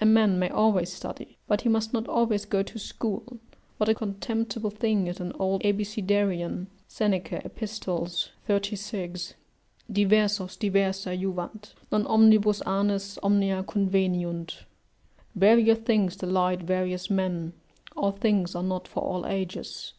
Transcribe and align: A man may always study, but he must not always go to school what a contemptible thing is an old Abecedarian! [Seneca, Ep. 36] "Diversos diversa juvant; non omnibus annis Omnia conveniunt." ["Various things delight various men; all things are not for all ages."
A 0.00 0.06
man 0.06 0.38
may 0.38 0.48
always 0.48 0.92
study, 0.92 1.38
but 1.48 1.62
he 1.62 1.68
must 1.68 1.92
not 1.92 2.06
always 2.06 2.44
go 2.44 2.62
to 2.62 2.78
school 2.78 3.40
what 3.78 3.88
a 3.88 3.96
contemptible 3.96 4.70
thing 4.70 5.08
is 5.08 5.18
an 5.18 5.32
old 5.40 5.60
Abecedarian! 5.64 6.68
[Seneca, 6.86 7.44
Ep. 7.44 7.58
36] 7.58 9.34
"Diversos 9.90 10.56
diversa 10.56 11.16
juvant; 11.18 11.74
non 11.90 12.06
omnibus 12.06 12.60
annis 12.64 13.18
Omnia 13.24 13.64
conveniunt." 13.64 14.62
["Various 15.34 15.78
things 15.80 16.14
delight 16.14 16.60
various 16.62 17.10
men; 17.10 17.52
all 17.96 18.12
things 18.12 18.54
are 18.54 18.62
not 18.62 18.86
for 18.86 19.02
all 19.02 19.26
ages." 19.26 19.94